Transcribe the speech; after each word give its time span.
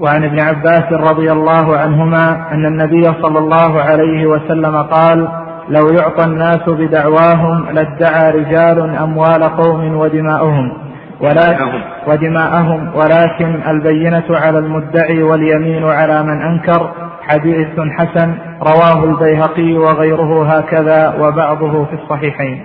وعن 0.00 0.24
ابن 0.24 0.40
عباس 0.40 0.92
رضي 0.92 1.32
الله 1.32 1.76
عنهما 1.76 2.52
أن 2.52 2.66
النبي 2.66 3.02
صلى 3.02 3.38
الله 3.38 3.80
عليه 3.80 4.26
وسلم 4.26 4.82
قال 4.82 5.28
لو 5.68 5.88
يعطى 5.88 6.24
الناس 6.24 6.68
بدعواهم 6.68 7.70
لادعى 7.70 8.30
رجال 8.30 8.96
أموال 8.96 9.42
قوم 9.44 9.96
ودماؤهم 9.96 10.72
ولكن 11.20 11.82
ودماءهم 12.06 12.90
ولكن 12.94 13.62
البينة 13.70 14.24
على 14.30 14.58
المدعي 14.58 15.22
واليمين 15.22 15.84
على 15.84 16.22
من 16.22 16.42
أنكر 16.42 16.90
حديث 17.22 17.80
حسن 17.98 18.34
رواه 18.62 19.04
البيهقي 19.04 19.72
وغيره 19.72 20.44
هكذا 20.44 21.14
وبعضه 21.20 21.84
في 21.84 21.94
الصحيحين. 22.02 22.62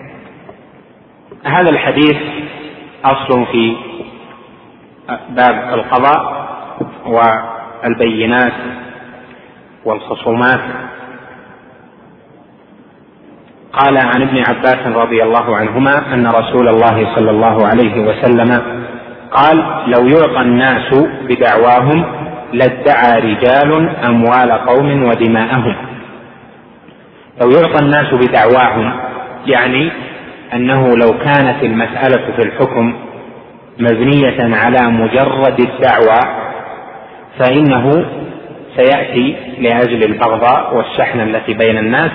هذا 1.46 1.70
الحديث 1.70 2.18
أصل 3.06 3.46
في 3.46 3.76
باب 5.30 5.74
القضاء 5.74 6.35
والبينات 7.08 8.54
والخصومات. 9.86 10.62
قال 13.74 13.98
عن 13.98 14.22
ابن 14.22 14.44
عباس 14.50 14.88
رضي 14.88 15.24
الله 15.24 15.56
عنهما 15.56 16.14
أن 16.14 16.28
رسول 16.28 16.68
الله 16.68 17.16
صلى 17.16 17.32
الله 17.32 17.68
عليه 17.68 18.02
وسلم 18.02 18.62
قال 19.32 19.58
لو 19.88 20.08
يعطى 20.08 20.42
الناس 20.42 20.94
بدعواهم 21.30 22.06
لادعى 22.54 23.20
رجال 23.20 23.90
أموال 24.06 24.52
قوم 24.52 25.04
ودماءهم. 25.04 25.76
لو 27.42 27.50
يعطى 27.52 27.84
الناس 27.84 28.14
بدعواهم 28.14 28.94
يعني 29.46 29.92
أنه 30.54 30.88
لو 30.88 31.18
كانت 31.20 31.64
المسألة 31.64 32.36
في 32.36 32.42
الحكم 32.48 32.96
مبنية 33.80 34.56
على 34.56 34.92
مجرد 34.92 35.60
الدعوى 35.60 36.45
فإنه 37.40 38.06
سيأتي 38.76 39.36
لأجل 39.60 40.04
البغضاء 40.04 40.76
والشحنة 40.76 41.24
التي 41.24 41.54
بين 41.54 41.78
الناس. 41.78 42.12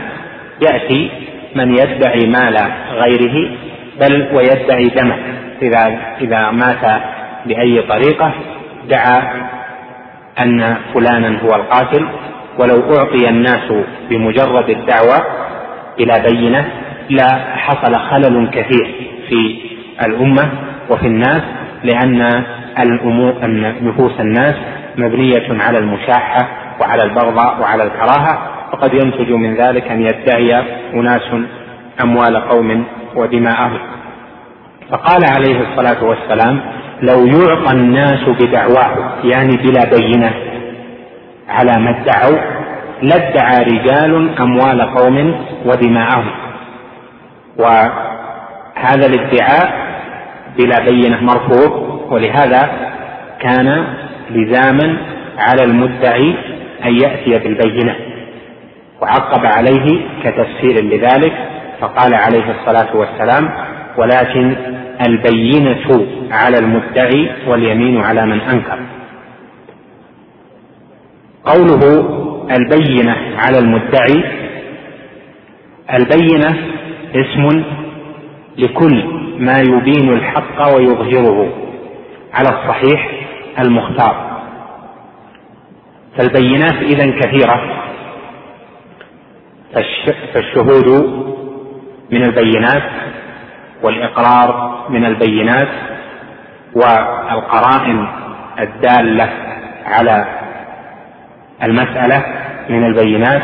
يأتي 0.70 1.11
من 1.55 1.70
يدعي 1.70 2.27
مال 2.27 2.56
غيره 2.92 3.50
بل 4.00 4.28
ويدعي 4.34 4.84
دمه. 4.84 5.17
إذا 5.62 5.98
إذا 6.20 6.50
مات 6.50 7.03
بأي 7.47 7.83
طريقة 7.83 8.33
دعا 8.89 9.22
أن 10.41 10.77
فلانا 10.94 11.39
هو 11.42 11.55
القاتل. 11.55 12.06
ولو 12.59 12.97
أعطي 12.97 13.28
الناس 13.28 13.72
بمجرد 14.11 14.70
الدعوة 14.70 15.27
إلى 16.00 16.22
بينة 16.31 16.69
لا 17.11 17.56
حصل 17.56 17.94
خلل 17.94 18.48
كثير 18.53 18.94
في 19.28 19.56
الأمة 20.06 20.50
وفي 20.91 21.06
الناس 21.06 21.42
لأن 21.84 22.44
الأمور 22.78 23.34
نفوس 23.83 24.20
الناس 24.20 24.55
مبنية 24.96 25.62
على 25.62 25.78
المشاحة 25.78 26.48
وعلى 26.80 27.02
البغضاء 27.02 27.60
وعلى 27.60 27.83
الكراهة 27.83 28.38
وقد 28.72 28.94
ينتج 28.94 29.32
من 29.32 29.55
ذلك 29.55 29.91
أن 29.91 30.02
يدعي 30.02 30.62
أناس 30.94 31.22
أموال 32.02 32.36
قوم 32.36 32.84
ودماءهم 33.16 33.78
فقال 34.91 35.24
عليه 35.24 35.60
الصلاة 35.60 36.05
والسلام 36.05 36.60
لو 37.02 37.27
يعطى 37.27 37.72
الناس 37.72 38.28
بدعواه 38.28 39.12
يعني 39.24 39.56
بلا 39.56 39.84
بينة 39.84 40.32
على 41.48 41.72
ما 41.80 41.91
ادعوا 41.91 42.38
لادعى 43.02 43.64
رجال 43.64 44.38
أموال 44.41 44.82
قوم 44.82 45.34
ودماءهم 45.66 46.30
وهذا 47.58 49.06
الادعاء 49.06 49.91
بلا 50.58 50.80
بينة 50.91 51.20
مرفوض 51.22 52.00
ولهذا 52.10 52.70
كان 53.41 53.84
لزاما 54.34 54.97
على 55.39 55.64
المدعي 55.64 56.34
أن 56.84 56.95
يأتي 56.95 57.39
بالبينة. 57.45 57.97
وعقب 59.03 59.47
عليه 59.47 60.00
كتفسير 60.25 60.84
لذلك 60.84 61.33
فقال 61.81 62.14
عليه 62.14 62.45
الصلاة 62.50 62.97
والسلام 62.97 63.50
ولكن 63.99 64.56
البينة 65.09 66.06
على 66.31 66.59
المدعي 66.59 67.31
واليمين 67.49 68.00
على 68.00 68.27
من 68.27 68.41
أنكر. 68.41 68.78
قوله 71.44 71.83
البينة 72.50 73.16
على 73.37 73.59
المدعي 73.59 74.25
البينة 75.94 76.56
اسم 77.15 77.65
لكل 78.59 79.04
ما 79.38 79.59
يبين 79.60 80.12
الحق 80.12 80.77
ويظهره 80.77 81.49
على 82.34 82.49
الصحيح 82.49 83.10
المختار. 83.60 84.29
فالبينات 86.20 86.75
اذا 86.75 87.10
كثيرة. 87.10 87.60
فالشهود 90.34 90.88
من 92.10 92.22
البينات 92.22 92.82
والإقرار 93.82 94.80
من 94.88 95.04
البينات 95.04 95.69
والقرائن 96.75 98.06
الدالة 98.59 99.28
على 99.86 100.25
المسألة 101.62 102.25
من 102.69 102.84
البينات 102.84 103.42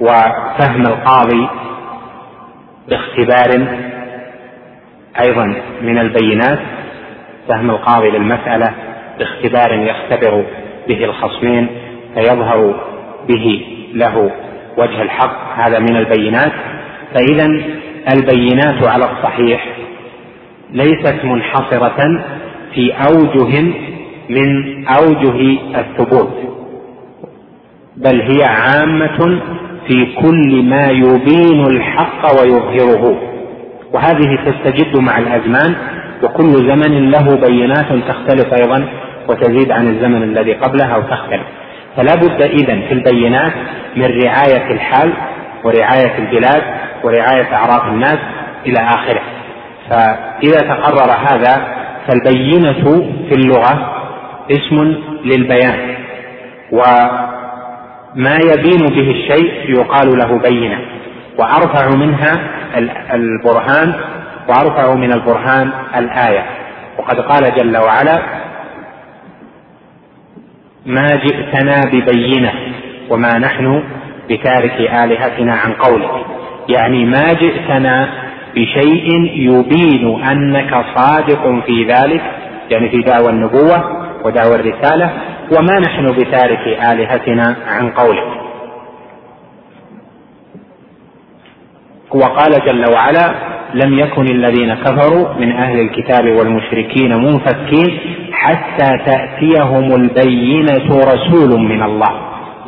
وفهم 0.00 0.86
القاضي 0.86 1.48
باختبار 2.88 3.66
أيضا 5.20 5.54
من 5.82 5.98
البينات 5.98 6.60
فهم 7.48 7.70
القاضي 7.70 8.10
للمسألة 8.10 8.74
باختبار 9.18 9.72
يختبر 9.72 10.44
به 10.88 11.04
الخصمين 11.04 11.66
فيظهر 12.14 12.74
به 13.28 13.66
له 13.94 14.30
وجه 14.78 15.02
الحق. 15.02 15.58
هذا 15.60 15.78
من 15.78 15.96
البينات. 15.96 16.52
فإذا 17.14 17.46
البينات 18.14 18.88
على 18.88 19.04
الصحيح 19.04 19.68
ليست 20.72 21.24
منحصرة 21.24 22.24
في 22.74 22.92
أوجه 22.92 23.62
من 24.28 24.84
أوجه 24.88 25.58
الثبوت 25.80 26.32
بل 27.96 28.20
هي 28.20 28.44
عامة 28.44 29.40
في 29.88 30.06
كل 30.22 30.62
ما 30.62 30.86
يبين 30.86 31.66
الحق 31.66 32.40
ويظهره. 32.40 33.16
وهذه 33.94 34.38
تستجد 34.46 35.00
مع 35.00 35.18
الأزمان 35.18 35.74
وكل 36.22 36.52
زمن 36.52 37.10
له 37.10 37.36
بينات 37.46 37.92
تختلف 38.08 38.54
أيضا. 38.54 38.88
وتزيد 39.28 39.72
عن 39.72 39.86
الزمن 39.88 40.22
الذي 40.22 40.52
قبلها 40.52 40.94
أو 40.94 41.02
تختلف. 41.02 41.46
فلا 41.96 42.14
بد 42.14 42.42
إذا 42.42 42.80
في 42.88 42.92
البينات 42.92 43.52
من 43.96 44.04
رعاية 44.04 44.72
الحال 44.72 45.12
ورعاية 45.64 46.18
البلاد 46.18 46.62
ورعاية 47.04 47.54
أعراف 47.54 47.84
الناس 47.88 48.18
إلى 48.66 48.78
آخره. 48.78 49.22
فإذا 49.90 50.58
تقرر 50.58 51.10
هذا 51.10 51.66
فالبينة 52.08 52.84
في 53.28 53.34
اللغة 53.34 53.92
اسم 54.50 54.96
للبيان. 55.24 55.94
وما 56.72 58.38
يبين 58.52 58.86
به 58.86 59.10
الشيء 59.10 59.70
يقال 59.78 60.18
له 60.18 60.38
بينة. 60.38 60.78
وأرفع 61.38 61.96
منها 61.96 62.32
البرهان 63.14 63.94
وأرفع 64.48 64.94
من 64.94 65.12
البرهان 65.12 65.70
الآية. 65.96 66.44
وقد 66.98 67.20
قال 67.20 67.54
جل 67.56 67.76
وعلا 67.76 68.18
ما 70.86 71.06
جئتنا 71.06 71.80
ببينة 71.92 72.52
وما 73.10 73.38
نحن 73.38 73.82
بتارك 74.30 74.80
آلهتنا 74.80 75.54
عن 75.54 75.72
قولك 75.72 76.10
يعني 76.68 77.04
ما 77.04 77.26
جئتنا 77.32 78.08
بشيء 78.54 79.08
يبين 79.34 80.22
أنك 80.24 80.84
صادق 80.96 81.64
في 81.66 81.84
ذلك 81.84 82.22
يعني 82.70 82.88
في 82.90 83.02
دعوى 83.02 83.30
النبوة 83.30 83.84
ودعوى 84.24 84.54
الرسالة 84.54 85.10
وما 85.58 85.78
نحن 85.80 86.06
بتارك 86.06 86.66
آلهتنا 86.92 87.56
عن 87.66 87.90
قولك 87.90 88.42
وقال 92.10 92.52
جل 92.66 92.92
وعلا 92.92 93.34
لم 93.74 93.98
يكن 93.98 94.26
الذين 94.26 94.74
كفروا 94.74 95.34
من 95.34 95.52
أهل 95.52 95.80
الكتاب 95.80 96.24
والمشركين 96.28 97.16
منفكين 97.16 97.98
حتى 98.42 98.98
تأتيهم 99.06 99.86
البينة 99.94 101.00
رسول 101.00 101.60
من 101.60 101.82
الله. 101.82 102.12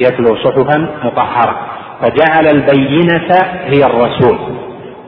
يتلو 0.01 0.37
صحفا 0.37 0.89
مطهرة. 1.05 1.57
فجعل 2.01 2.47
البينة 2.47 3.29
هي 3.65 3.87
الرسول. 3.87 4.39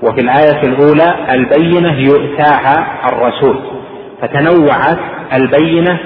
وفي 0.02 0.20
الآية 0.20 0.60
الأولى 0.62 1.14
البينة 1.30 2.00
يؤتاها 2.00 2.86
الرسول. 3.08 3.56
فتنوعت 4.22 4.98
البينة 5.34 5.98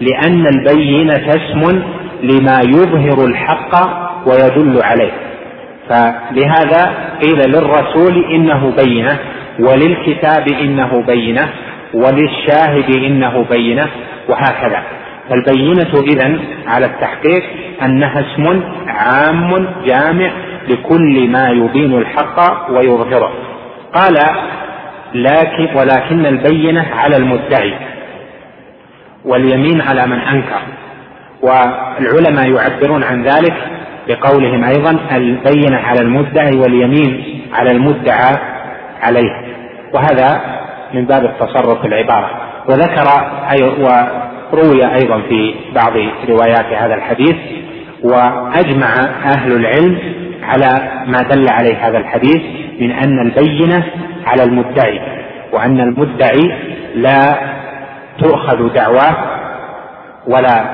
لأن 0.00 0.46
البينة 0.46 1.28
اسم 1.28 1.82
لما 2.22 2.60
يظهر 2.64 3.26
الحق 3.26 3.72
ويدل 4.26 4.82
عليه. 4.82 5.12
فلهذا 5.88 6.94
قيل 7.22 7.50
للرسول 7.50 8.24
إنه 8.34 8.72
بينة 8.84 9.18
وللكتاب 9.60 10.48
إنه 10.60 11.02
بينة. 11.06 11.48
وللشاهد 11.94 12.96
إنه 13.04 13.46
بينة 13.50 13.86
وهكذا. 14.28 14.82
فالبينة 15.30 16.02
إذا 16.12 16.38
على 16.66 16.86
التحقيق 16.86 17.42
أنها 17.82 18.20
اسم 18.20 18.62
عام 18.86 19.68
جامع 19.86 20.30
لكل 20.68 21.28
ما 21.28 21.50
يبين 21.50 21.98
الحق 21.98 22.70
ويظهره. 22.70 23.32
قال 23.94 24.14
لكن 25.14 25.68
ولكن 25.76 26.26
البينة 26.26 26.86
على 26.94 27.16
المدعي 27.16 27.74
واليمين 29.24 29.80
على 29.80 30.06
من 30.06 30.18
أنكر. 30.18 30.60
والعلماء 31.42 32.50
يعبرون 32.50 33.02
عن 33.02 33.22
ذلك 33.22 33.54
بقولهم 34.08 34.64
أيضا 34.64 34.98
البينة 35.12 35.76
على 35.76 36.00
المدعي 36.00 36.56
واليمين 36.56 37.40
على 37.54 37.70
المدعى 37.70 38.36
عليه. 39.02 39.54
وهذا 39.94 40.57
من 40.94 41.04
باب 41.06 41.24
التصرف 41.24 41.80
في 41.80 41.86
العبارة. 41.86 42.30
وذكر 42.68 43.06
وروي 44.52 44.94
أيضا 44.94 45.22
في 45.28 45.54
بعض 45.74 45.92
روايات 46.28 46.66
هذا 46.66 46.94
الحديث 46.94 47.36
وأجمع 48.04 48.94
أهل 49.24 49.52
العلم 49.52 49.98
على 50.42 50.90
ما 51.06 51.22
دل 51.22 51.48
عليه 51.48 51.88
هذا 51.88 51.98
الحديث 51.98 52.42
من 52.80 52.92
أن 52.92 53.20
البينة 53.20 53.84
على 54.26 54.42
المدعي 54.42 55.00
وأن 55.52 55.80
المدعي 55.80 56.58
لا 56.94 57.38
تؤخذ 58.18 58.74
دعواه 58.74 59.16
ولا 60.26 60.64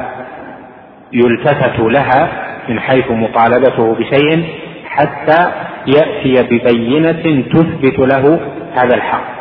يلتفت 1.12 1.78
لها 1.78 2.28
من 2.69 2.81
حيث 2.81 3.10
مطالبته 3.10 3.94
بشيء 3.94 4.44
حتى 4.88 5.52
يأتي 5.87 6.43
ببينة 6.43 7.43
تثبت 7.52 7.99
له 7.99 8.40
هذا 8.75 8.94
الحق. 8.94 9.33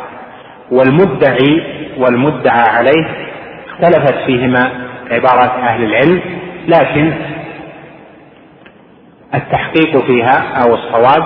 والمدعي 0.78 1.62
والمدعى 1.98 2.68
عليه 2.76 3.04
اختلفت 3.68 4.14
فيهما 4.26 4.70
عبارات 5.10 5.50
أهل 5.50 5.84
العلم 5.84 6.20
لكن 6.68 7.12
التحقيق 9.34 10.04
فيها 10.06 10.62
أو 10.64 10.74
الصواب 10.74 11.24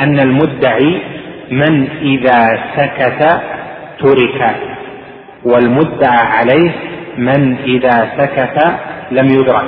أن 0.00 0.20
المدعي 0.20 1.02
من 1.50 1.88
إذا 2.02 2.58
سكت 2.76 3.40
ترك 4.00 4.56
والمدعى 5.44 6.26
عليه 6.38 6.70
من 7.18 7.56
إذا 7.64 8.10
سكت 8.18 8.74
لم 9.10 9.26
يدرك 9.26 9.64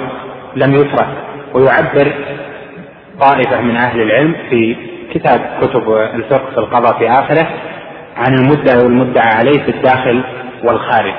لم 0.57 0.75
يترك. 0.75 1.09
ويعبر 1.55 2.13
طائفة 3.21 3.61
من 3.61 3.77
أهل 3.77 4.01
العلم 4.01 4.35
في 4.51 4.77
كتاب 5.15 5.41
كتب 5.61 5.93
الفقه 6.15 6.51
في 6.51 6.59
القضاء 6.59 6.99
في 6.99 7.11
آخره 7.11 7.47
عن 8.17 8.35
المدعي 8.35 8.79
والمدعى 8.85 9.35
عليه 9.35 9.63
في 9.63 9.69
الداخل 9.69 10.23
والخارج. 10.65 11.15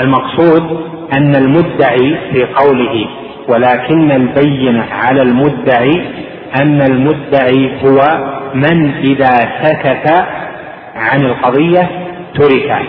المقصود 0.00 0.80
أن 1.16 1.36
المدعي 1.36 2.16
في 2.32 2.44
قوله 2.44 3.06
ولكن 3.48 4.10
البينة 4.10 4.86
على 4.92 5.22
المدعي 5.22 6.04
أن 6.62 6.82
المدعي 6.82 7.70
هو 7.84 8.18
من 8.54 8.94
إذا 8.94 9.34
سكت 9.62 10.26
عن 10.94 11.20
القضية 11.20 11.90
ترك 12.34 12.82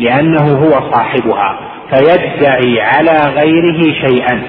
لأنه 0.00 0.42
هو 0.42 0.92
صاحبها 0.92 1.58
فيدعي 1.90 2.80
على 2.80 3.34
غيره 3.36 3.82
شيئا. 4.06 4.42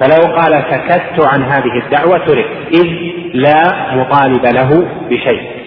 فلو 0.00 0.34
قال 0.36 0.64
سكت 0.70 1.26
عن 1.26 1.42
هذه 1.42 1.82
الدعوة 1.84 2.18
ترك 2.18 2.46
إذ 2.72 2.86
لا 3.34 3.62
مطالب 3.94 4.46
له 4.46 4.88
بشيء. 5.10 5.57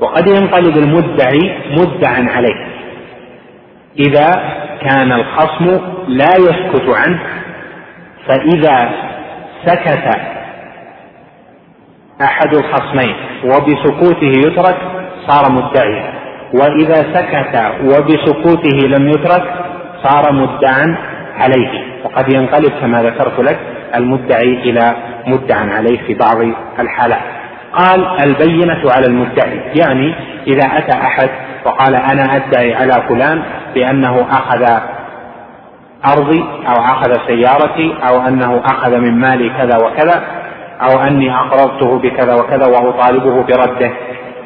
وقد 0.00 0.26
ينقلب 0.26 0.76
المدعي 0.76 1.58
مدعا 1.70 2.26
عليه. 2.36 2.66
إذا 3.98 4.30
كان 4.80 5.12
الخصم 5.12 5.80
لا 6.08 6.32
يسكت 6.38 6.96
عنه 6.96 7.18
فإذا 8.26 8.90
سكت 9.64 10.20
أحد 12.22 12.54
الخصمين 12.54 13.14
وبسكوته 13.44 14.32
يترك 14.46 14.78
صار 15.26 15.52
مدعيا. 15.52 16.12
وإذا 16.54 16.94
سكت 16.94 17.54
وبسكوته 17.84 18.88
لم 18.88 19.08
يترك 19.08 19.54
صار 20.02 20.32
مدعا 20.32 20.96
عليه. 21.34 21.84
وقد 22.04 22.32
ينقلب 22.32 22.72
كما 22.80 23.02
ذكرت 23.02 23.40
لك 23.40 23.58
المدعي 23.94 24.54
إلى 24.54 24.96
مدعا 25.26 25.70
عليه 25.72 25.98
في 26.06 26.14
بعض 26.14 26.36
الحالات. 26.78 27.37
قال 27.72 28.20
البينة 28.20 28.92
على 28.92 29.06
المدعي 29.06 29.60
يعني 29.74 30.14
إذا 30.46 30.78
أتى 30.78 30.92
أحد 30.92 31.30
وقال 31.64 31.94
أنا 31.94 32.36
أدعي 32.36 32.74
على 32.74 32.92
فلان 33.08 33.42
بأنه 33.74 34.26
أخذ 34.30 34.80
أرضي 36.04 36.44
أو 36.68 36.84
أخذ 36.84 37.26
سيارتي 37.26 37.94
أو 38.08 38.28
أنه 38.28 38.62
أخذ 38.64 38.98
من 38.98 39.20
مالي 39.20 39.50
كذا 39.50 39.76
وكذا 39.76 40.22
أو 40.82 41.00
أني 41.00 41.34
أقرضته 41.34 41.98
بكذا 41.98 42.34
وكذا 42.34 42.66
وأطالبه 42.66 43.42
برده. 43.42 43.92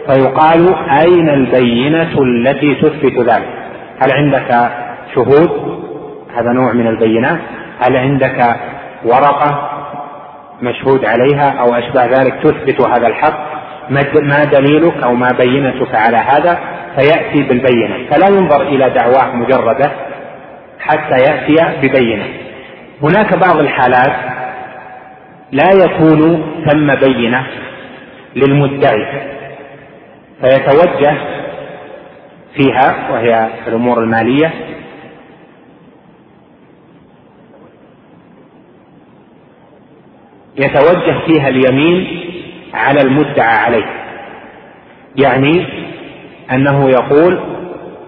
فيقال 0.06 0.74
أين 0.90 1.28
البينة 1.28 2.22
التي 2.22 2.74
تثبت 2.74 3.18
ذلك؟ 3.18 3.48
هل 4.00 4.12
عندك 4.12 4.70
شهود؟ 5.14 5.50
هذا 6.36 6.52
نوع 6.52 6.72
من 6.72 6.86
البينات 6.86 7.38
هل 7.80 7.96
عندك 7.96 8.56
ورقة؟ 9.04 9.71
مشهود 10.62 11.04
عليها 11.04 11.50
أو 11.60 11.74
أشبه 11.74 12.04
ذلك 12.06 12.34
تثبت 12.42 12.88
هذا 12.88 13.06
الحق 13.06 13.52
ما 14.14 14.44
دليلك 14.44 15.02
أو 15.02 15.14
ما 15.14 15.28
بينتك 15.38 15.94
على 15.94 16.16
هذا 16.16 16.58
فيأتي 16.96 17.42
بالبينة. 17.42 18.10
فلا 18.10 18.28
ينظر 18.28 18.62
إلى 18.62 18.90
دعواه 18.90 19.36
مجردة 19.36 19.90
حتى 20.80 21.16
يأتي 21.16 21.88
ببينة. 21.88 22.24
هناك 23.02 23.38
بعض 23.38 23.60
الحالات 23.60 24.16
لا 25.52 25.70
يكون 25.84 26.44
ثم 26.66 26.94
بينة 26.94 27.46
للمدعي 28.36 29.06
فيتوجه 30.42 31.14
فيها 32.56 33.10
وهي 33.10 33.48
الأمور 33.68 33.98
المالية 33.98 34.52
يتوجه 40.64 41.18
فيها 41.26 41.48
اليمين 41.48 42.06
على 42.74 43.00
المدعى 43.00 43.56
عليه. 43.56 43.86
يعني 45.16 45.66
أنه 46.52 46.90
يقول 46.90 47.40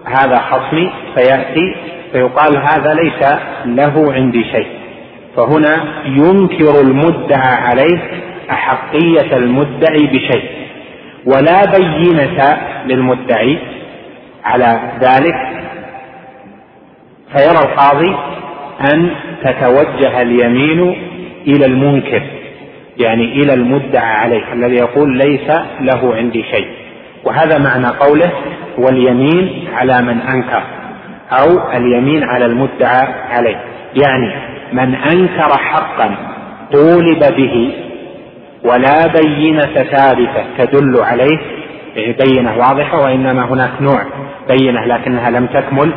هذا 0.05 0.35
خصمي 0.35 0.91
فيأتي 1.15 1.75
فيقال 2.11 2.57
هذا 2.57 2.93
ليس 2.93 3.39
له 3.65 4.13
عندي 4.13 4.43
شيء. 4.43 4.67
فهنا 5.35 5.83
ينكر 6.05 6.81
المدعى 6.81 7.53
عليه 7.53 7.99
أحقية 8.51 9.37
المدعي 9.37 10.07
بشيء. 10.07 10.49
ولا 11.25 11.61
بينة 11.77 12.57
للمدعي. 12.85 13.57
على 14.43 14.79
ذلك 15.01 15.35
فيرى 17.35 17.59
القاضي 17.65 18.15
أن 18.93 19.09
تتوجه 19.43 20.21
اليمين 20.21 20.95
إلى 21.47 21.65
المنكر. 21.65 22.21
يعني 22.97 23.23
إلى 23.41 23.53
المدعى 23.53 24.15
عليه 24.15 24.53
الذي 24.53 24.75
يقول 24.75 25.17
ليس 25.17 25.49
له 25.81 26.15
عندي 26.15 26.43
شيء. 26.43 26.67
وهذا 27.23 27.57
معنى 27.57 27.87
قوله 27.87 28.31
واليمين 28.77 29.67
على 29.73 30.01
من 30.01 30.21
أنكر 30.21 30.63
أو 31.31 31.71
اليمين 31.77 32.23
على 32.23 32.45
المدعى 32.45 33.07
عليه. 33.29 33.59
يعني 33.95 34.31
من 34.73 34.95
أنكر 34.95 35.57
حقا 35.57 36.15
طولب 36.73 37.19
به 37.37 37.71
ولا 38.63 39.07
بينة 39.07 39.83
ثابتة 39.83 40.43
تدل 40.57 40.99
عليه 41.01 41.39
يعني 41.95 42.15
بينة 42.25 42.57
واضحة 42.57 43.01
وإنما 43.03 43.45
هناك 43.45 43.71
نوع 43.81 44.05
بينة 44.49 44.85
لكنها 44.85 45.29
لم 45.29 45.45
تكمل 45.45 45.91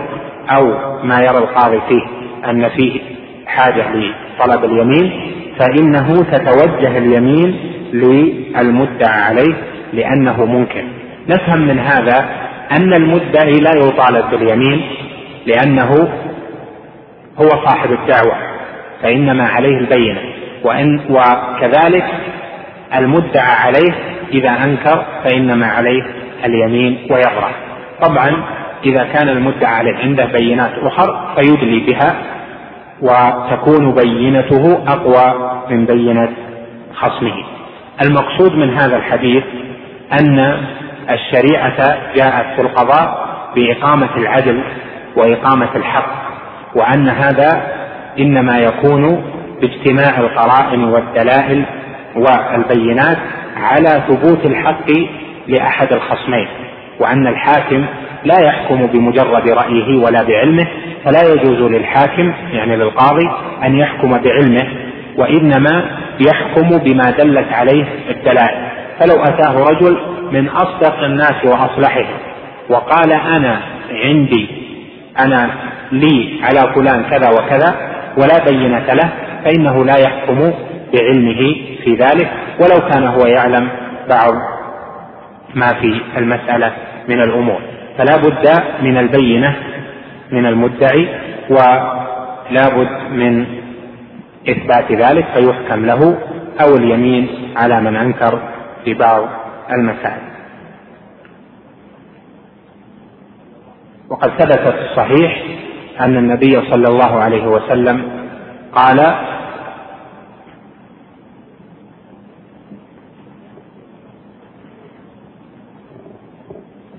أو 0.51 0.65
ما 1.03 1.21
يرى 1.21 1.39
القاضي 1.39 1.81
فيه 1.89 2.03
أن 2.51 2.69
فيه 2.69 3.01
حاجة 3.47 3.87
لطلب 3.95 4.65
اليمين. 4.65 5.33
فإنه 5.59 6.25
تتوجه 6.33 6.99
اليمين 6.99 7.59
للمدعى 7.93 9.21
عليه 9.23 9.55
لأنه 9.93 10.45
ممكن 10.45 10.85
نفهم 11.29 11.61
من 11.61 11.79
هذا 11.79 12.29
أن 12.73 12.95
المدعي 12.95 13.53
لا 13.61 13.71
يطالب 13.75 14.31
باليمين 14.31 14.81
لأنه 15.47 16.09
هو 17.39 17.49
صاحب 17.49 17.93
الدعوة 17.93 18.37
فإنما 19.03 19.49
عليه 19.49 19.79
البينة. 19.79 20.21
وإن 20.65 21.01
وكذلك 21.11 22.05
المدعى 22.97 23.53
عليه 23.53 23.93
إذا 24.33 24.51
أنكر 24.65 25.05
فإنما 25.25 25.67
عليه 25.67 26.03
اليمين 26.45 26.99
ويبرأ 27.11 27.51
طبعا 28.03 28.45
إذا 28.85 29.05
كان 29.05 29.29
المدعى 29.29 29.75
عليه 29.75 29.97
عنده 29.97 30.25
بينات 30.25 30.71
أخر 30.83 31.35
فيدلي 31.37 31.81
بها 31.81 32.15
وتكون 33.03 33.95
بينته 33.95 34.83
أقوى 34.89 35.61
من 35.71 35.87
بينة 35.87 36.29
خصمه. 36.95 37.45
المقصود 38.05 38.55
من 38.55 38.75
هذا 38.75 38.97
الحديث 38.97 39.45
أن 40.21 40.57
الشريعة 41.11 41.77
جاءت 42.17 42.47
في 42.57 42.63
القضاء 42.63 43.29
بإقامة 43.57 44.17
العدل 44.17 44.63
وإقامة 45.17 45.69
الحق 45.77 46.29
وأن 46.75 47.09
هذا 47.09 47.63
إنما 48.19 48.59
يكون 48.59 49.23
باجتماع 49.61 50.19
القرائن 50.19 50.85
والدلائل 50.85 51.65
والبينات 52.17 53.19
على 53.57 54.03
ثبوت 54.09 54.47
الحق 54.47 54.91
لأحد 55.49 55.93
الخصمين 55.93 56.49
وأن 57.01 57.27
الحاكم 57.27 57.87
لا 58.25 58.41
يحكم 58.41 58.87
بمجرد 58.87 59.51
رأيه 59.51 59.99
ولا 60.05 60.23
بعلمه 60.23 60.67
فلا 61.09 61.33
يجوز 61.33 61.71
للحاكم 61.71 62.33
يعني 62.53 62.77
للقاضي 62.77 63.31
أن 63.65 63.79
يحكم 63.79 64.19
بعلمه 64.19 64.67
وإنما 65.17 65.99
يحكم 66.21 66.69
بما 66.69 67.11
دلت 67.11 67.53
عليه 67.53 67.85
الدلائل. 68.11 68.69
فلو 69.01 69.23
أتاه 69.23 69.65
رجل 69.65 69.99
من 70.33 70.49
أصدق 70.49 70.99
الناس 71.03 71.35
وأصلحهم 71.45 72.07
وقال 72.71 73.13
أنا 73.13 73.61
عندي 73.91 74.47
أنا 75.19 75.51
لي 75.93 76.41
على 76.43 76.73
فلان 76.75 77.03
كذا 77.11 77.31
وكذا 77.31 77.75
ولا 78.19 78.45
بينة 78.51 78.95
له 78.95 79.11
فإنه 79.45 79.85
لا 79.85 79.97
يحكم 79.97 80.53
بعلمه 80.95 81.57
في 81.85 81.95
ذلك. 81.95 82.31
ولو 82.61 82.89
كان 82.89 83.07
هو 83.07 83.27
يعلم 83.27 83.69
بعض 84.09 84.35
ما 85.55 85.69
في 85.69 86.01
المسألة 86.19 86.73
من 87.09 87.23
الأمور. 87.23 87.61
فلا 87.99 88.17
بد 88.17 88.63
من 88.83 88.97
البينة 88.99 89.57
من 90.33 90.47
المدعي 90.47 91.09
ولا 91.51 92.69
بد 92.69 93.13
من 93.13 93.47
إثبات 94.49 94.93
ذلك 94.93 95.27
فيحكم 95.35 95.87
له 95.87 96.19
أو 96.61 96.77
اليمين 96.77 97.29
على 97.57 97.81
من 97.81 97.97
أنكر 97.97 98.41
في 98.85 98.95
بعض 98.95 99.29
المسائل. 99.73 100.29
وقد 104.09 104.31
ثبت 104.31 104.59
في 104.59 104.91
الصحيح 104.91 105.43
أن 106.01 106.17
النبي 106.17 106.51
صلى 106.71 106.89
الله 106.89 107.21
عليه 107.21 107.47
وسلم 107.47 108.03
قال 108.73 109.15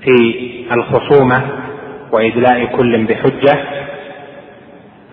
في 0.02 0.66
الخصومة 0.72 1.69
وإدلاء 2.12 2.66
كل 2.66 3.06
بحجة 3.06 3.64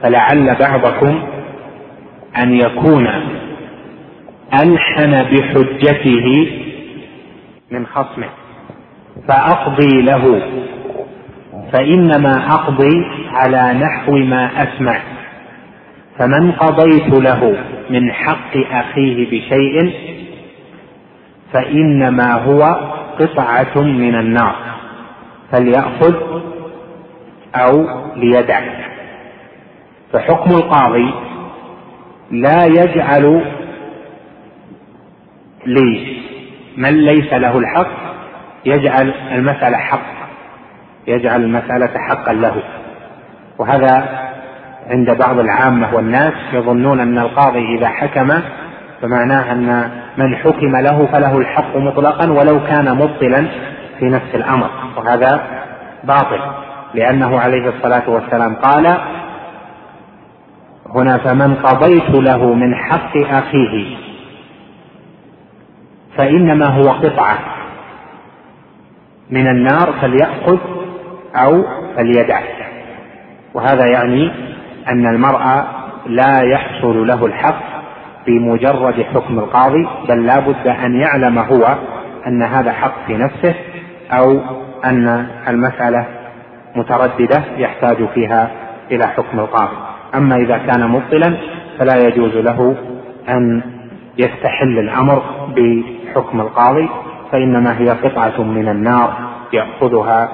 فلعل 0.02 0.56
بعضكم 0.60 1.22
أن 2.42 2.54
يكون 2.54 3.06
ألحن 4.62 5.22
بحجته 5.22 6.48
من 7.70 7.86
خصمه 7.86 8.28
فأقضي 9.28 10.02
له 10.02 10.42
فإنما 11.72 12.46
أقضي 12.48 13.04
على 13.32 13.78
نحو 13.78 14.12
ما 14.12 14.50
أسمع 14.62 15.00
فمن 16.18 16.52
قضيت 16.52 17.14
له 17.14 17.56
من 17.90 18.12
حق 18.12 18.56
أخيه 18.70 19.26
بشيء 19.26 19.92
فإنما 21.52 22.32
هو 22.32 22.62
قطعة 23.20 23.82
من 23.82 24.14
النار 24.14 24.56
فليأخذ 25.52 26.35
أو 27.56 27.86
ليدع. 28.16 28.60
فحكم 30.12 30.50
القاضي 30.50 31.14
لا 32.30 32.64
يجعل 32.64 33.44
لمن 35.66 37.04
ليس 37.04 37.32
له 37.32 37.58
الحق 37.58 37.88
يجعل 38.64 39.14
المسألة 39.32 39.76
حق. 39.76 40.16
يجعل 41.06 41.44
المسألة 41.44 41.98
حقا 41.98 42.32
له. 42.32 42.62
وهذا 43.58 44.26
عند 44.90 45.10
بعض 45.10 45.38
العامة 45.38 45.94
والناس 45.94 46.32
يظنون 46.52 47.00
أن 47.00 47.18
القاضي 47.18 47.78
إذا 47.78 47.88
حكم 47.88 48.28
فمعناه 49.02 49.52
أن 49.52 49.90
من 50.16 50.36
حكم 50.36 50.76
له 50.76 51.06
فله 51.06 51.38
الحق 51.38 51.76
مطلقا 51.76 52.32
ولو 52.32 52.60
كان 52.64 52.96
مبطلا 52.96 53.46
في 53.98 54.04
نفس 54.04 54.34
الأمر. 54.34 54.70
وهذا 54.96 55.40
باطل. 56.04 56.65
لأنه 56.94 57.40
عليه 57.40 57.68
الصلاة 57.68 58.10
والسلام 58.10 58.54
قال 58.54 58.98
هنا 60.94 61.18
فمن 61.18 61.54
قضيت 61.54 62.10
له 62.10 62.54
من 62.54 62.74
حق 62.74 63.16
أخيه 63.16 63.96
فإنما 66.16 66.66
هو 66.66 66.90
قطعة. 66.90 67.38
من 69.30 69.46
النار 69.46 69.92
فليأخذ 70.00 70.58
أو 71.36 71.64
فليدع. 71.96 72.40
وهذا 73.54 73.86
يعني 73.86 74.32
أن 74.88 75.06
المرأة 75.06 75.66
لا 76.06 76.40
يحصل 76.42 77.06
له 77.06 77.26
الحق 77.26 77.62
بمجرد 78.26 79.02
حكم 79.14 79.38
القاضي 79.38 79.88
بل 80.08 80.26
لا 80.26 80.40
بد 80.40 80.66
أن 80.66 81.00
يعلم 81.00 81.38
هو 81.38 81.76
أن 82.26 82.42
هذا 82.42 82.72
حق 82.72 83.06
في 83.06 83.16
نفسه 83.16 83.54
أو 84.10 84.40
أن 84.84 85.26
المسألة 85.48 86.06
مترددة 86.76 87.42
يحتاج 87.56 88.08
فيها 88.14 88.50
إلى 88.90 89.06
حكم 89.06 89.40
القاضي. 89.40 89.76
أما 90.14 90.36
إذا 90.36 90.58
كان 90.58 90.88
مبطلا 90.88 91.36
فلا 91.78 91.96
يجوز 92.08 92.36
له 92.36 92.76
أن 93.28 93.62
يستحل 94.18 94.78
الأمر 94.78 95.22
بحكم 95.56 96.40
القاضي 96.40 96.88
فإنما 97.32 97.78
هي 97.78 97.88
قطعة 97.88 98.42
من 98.42 98.68
النار 98.68 99.16
يأخذها 99.52 100.28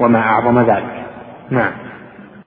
وما 0.00 0.18
أعظم 0.18 0.58
ذلك. 0.58 1.04
نعم. 1.50 1.89